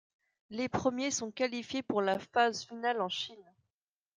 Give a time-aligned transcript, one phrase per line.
[0.49, 3.53] Les premiers sont qualifiés pour la phase finale en Chine.